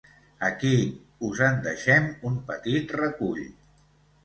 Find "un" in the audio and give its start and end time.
2.31-2.41